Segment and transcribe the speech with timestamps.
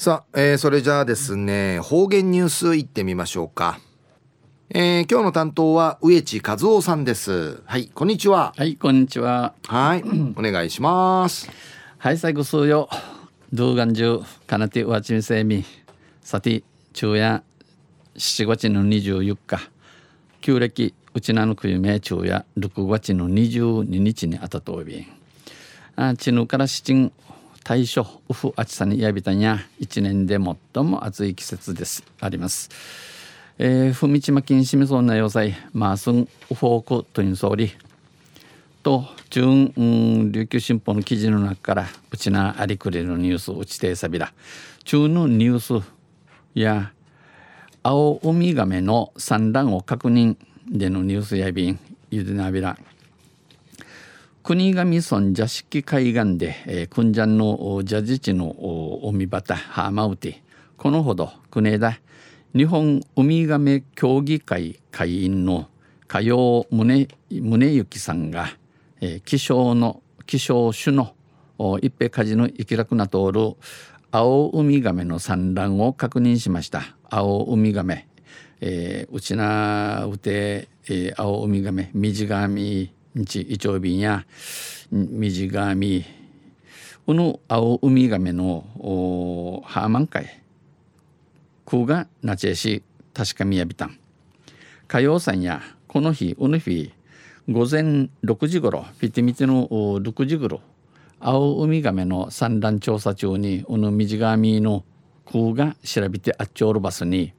[0.00, 3.80] さあ、えー、それじゃあですね方言ニュースいってみましょうか、
[4.70, 7.64] えー、今日の担当は植地和夫さんです。
[7.64, 8.54] はいこんにちは。
[8.56, 9.54] はいこんにちは。
[9.66, 10.04] はい
[10.38, 11.50] お願いします。
[11.98, 12.88] はい最後数よ。
[13.52, 15.64] 動画中かなてわちみせみ
[16.22, 16.62] さて
[16.94, 17.42] 昼夜
[18.14, 19.68] 7月の24日。
[20.40, 25.08] 旧暦うちなのくゆめ昼夜6月の22日にあたとび
[25.96, 27.12] あちぬから七ん
[27.68, 28.00] 大暑
[28.30, 32.02] ウフ暑さにやびたにゃ一年で最も暑い季節です。
[32.18, 32.70] あります。
[33.58, 37.74] えー、ふみちまきんしみそうな要塞マースンウフォークという総理
[38.82, 39.52] と中、う
[39.82, 44.32] ん、琉球新報の記事の中からうちなありくれるニュースうちてさびら
[44.84, 45.86] 中のニュース
[46.54, 46.92] や
[47.82, 50.38] 青ウミガメの産卵を確認
[50.70, 51.78] でのニュースやびん
[52.10, 52.78] ゆでなびら。
[54.42, 58.50] 国頭村座敷海岸で、えー、君山の蛇自地の
[59.02, 60.36] 海端ハーマウティ
[60.76, 61.98] このほど国枝。
[62.54, 65.68] 日本ウミガメ協議会会員の
[66.06, 68.48] 加陽宗宗行さんが、
[69.00, 71.14] えー、気象の気象種の
[71.82, 73.54] 一平火事の生き楽な通る
[74.10, 76.96] 青ウミガメの産卵を確認しました。
[77.10, 78.08] 青ウミガメ、
[78.60, 84.24] えー、うちなうて、えー、青ウミガメミジガミ日イチョウビンや
[84.92, 86.04] ミジガミ
[87.04, 88.64] この青ウミガメの
[89.64, 90.42] ハーマン会。
[91.66, 93.98] 空がなちえし確かみやびたん。
[94.86, 96.92] 火曜さんやこの日うぬ日
[97.48, 100.60] 午前6時ごろフィティミテの6時ごろ
[101.18, 104.84] 青ウミガメの産卵調査中にうぬみじがみの
[105.24, 107.32] 空が調べてあっちょるバスに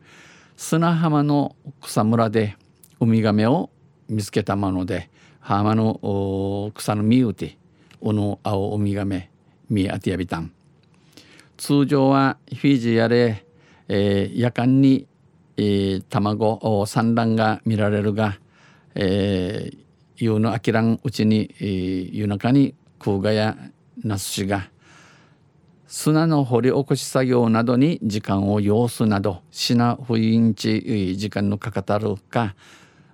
[0.57, 2.57] 砂浜の草むらで
[2.99, 3.69] ウミガメを
[4.09, 7.57] 見つけたもので浜の草の実うて
[8.01, 9.31] おの青ウミガメ
[9.69, 10.51] 見あてやびたん
[11.57, 13.45] 通常はフィジーやれ、
[13.87, 15.07] えー、夜間に、
[15.57, 18.39] えー、卵産卵が見られるが、
[18.95, 19.77] えー、
[20.15, 23.57] 夕のあきらんうちに、えー、夜中に空ガや
[24.03, 24.69] ナスシが
[25.87, 32.55] 砂の掘り起こし作業などに時間を要すなどしな不意ち時間のかかたるか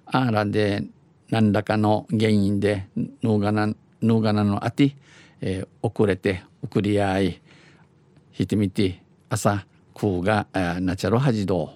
[0.06, 0.84] あらで
[1.30, 2.88] 何らかの原因で
[3.24, 4.96] 脳がな脳がなのあて、
[5.42, 7.42] えー、遅れて送り合い
[8.32, 9.66] ひてみて朝
[9.96, 10.48] 空が
[10.82, 11.74] ナチャロハジド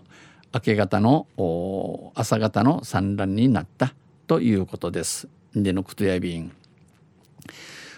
[0.54, 1.28] 明け方の
[2.16, 3.94] 朝方の産卵になった
[4.28, 5.28] ということです。
[5.56, 6.52] でのことやびん。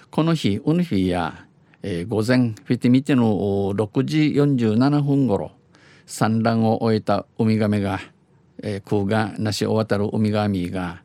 [0.10, 1.46] この日ウヌフィや、
[1.82, 3.34] えー、午前フィティミテの
[3.74, 5.52] 6時47分ごろ
[6.06, 8.00] 産卵を終えたウミガメが、
[8.62, 11.02] えー、空がなし終わたるウミガミが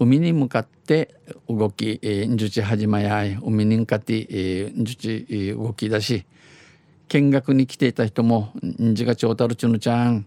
[0.00, 1.16] 海に向かって
[1.48, 6.24] 動き、えー、樹地始まや海に向かって、えー、樹地、えー、動き出し
[7.08, 10.26] 見学に来ていた人もんじがちょうたるちゅぬちゃん、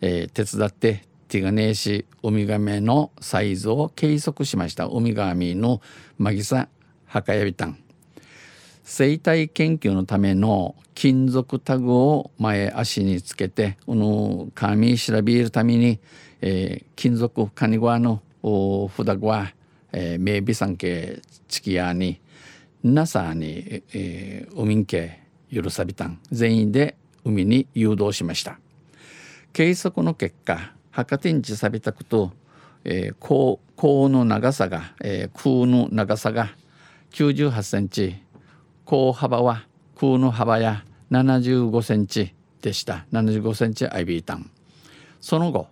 [0.00, 4.86] えー、手伝って手がねえしウミガメのサイズを計測しました。
[4.86, 5.80] ウミガメの
[6.18, 6.68] マギサ
[7.06, 7.78] ハカヤビタン。
[8.82, 16.00] 生態研究のための金属タグを前足につけてこの紙調べるために、
[16.40, 19.52] えー、金属カニゴアのおふだは、
[19.92, 22.20] えー、名備産系チキヤに
[22.82, 25.20] なさに、えー、海んけ
[25.52, 28.58] 許さびたん全員で海に誘導しました
[29.52, 32.32] 計測の結果博天地さびたくと、
[32.84, 36.50] えー、高高の長さが、えー、空の長さが
[37.12, 38.22] 98センチ
[38.84, 39.66] 高幅は
[39.98, 44.50] 空の幅や75センチでした75センチアイビータン
[45.20, 45.68] その後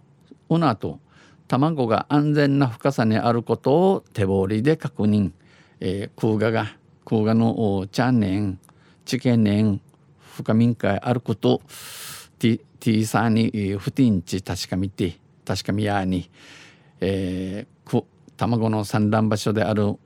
[0.48, 1.00] この後
[1.48, 5.32] 卵が安全な深さにあることを手彫りで確認、
[5.80, 6.76] えー、空ガが
[7.06, 8.60] 空ガのチャンネン
[9.06, 9.80] チケネン
[10.34, 11.62] 深みんかあること
[12.38, 15.16] ティティーサーに不ティンチ確かめて
[15.46, 16.30] 確かみやに、
[17.00, 18.04] えー、
[18.36, 19.96] 卵の産卵場所である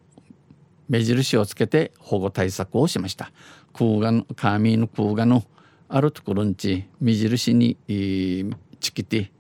[0.88, 3.32] 目印をつけて保護対策をしました。
[3.72, 5.42] 空ガのカーミーの空ガの
[5.88, 9.31] あるところにち目印に、えー、チキティ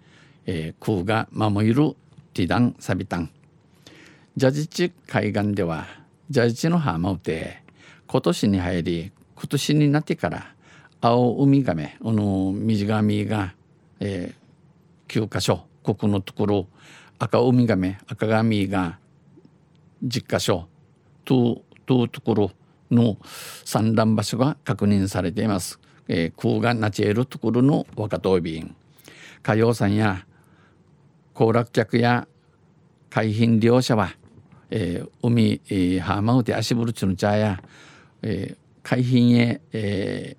[0.46, 1.96] えー、空が守る
[2.34, 3.30] ティダンサビタン
[4.36, 5.86] ジャジチ海岸では
[6.30, 7.62] ジャジチの浜うて
[8.06, 10.54] 今年に入り今年になってから
[11.00, 13.54] 青ウミガメこの水上が、
[14.00, 16.66] えー、9箇所ここのところ
[17.18, 18.98] 赤ウミガメ赤ガミが
[20.04, 20.68] 10箇所
[21.24, 22.50] ととところ
[22.90, 23.16] の
[23.64, 25.80] 産卵場所が確認されています。
[26.08, 28.74] えー、空がなちえるところの若とびん
[29.42, 30.26] 火曜さんや
[31.34, 32.26] 行楽客や
[33.10, 34.14] 海浜利用者は、
[34.70, 37.62] えー、海、えー、浜うて足ぶるちの茶や、
[38.22, 40.36] えー、海浜へ、え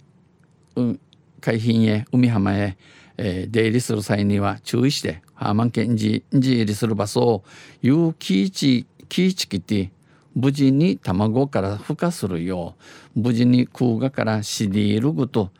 [0.76, 1.00] ー、うん
[1.40, 2.78] 海浜へ海浜へ、
[3.18, 7.44] えー、出入りする際には注意してハーマンケンジ入りする場所を
[7.82, 9.90] 有機地キチキティ
[10.36, 12.76] 無事に卵から孵化するよ
[13.16, 15.52] う無事に空ガからシディールグと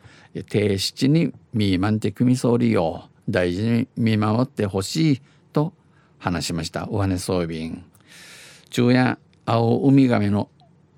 [0.48, 3.13] 低質にミーマンテクミソリよう。
[3.28, 5.22] 大事に見守ってほしい
[5.52, 5.72] と
[6.18, 6.88] 話しました。
[6.90, 7.72] お金装備
[8.70, 10.48] 昼夜青ウミガメの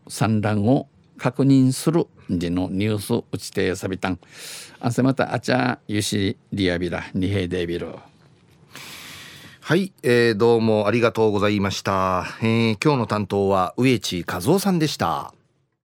[0.08, 0.88] 産卵を
[1.18, 4.18] 確認するでのニュース打ちてさびたん
[4.80, 7.94] あせまたあちゃゆしリアビラ二平デビル。
[9.60, 15.35] はい、えー、どうもありがとうございました、えー、今日の担当は植地和夫さんでした。